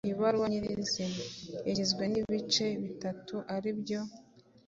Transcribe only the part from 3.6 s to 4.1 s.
byo: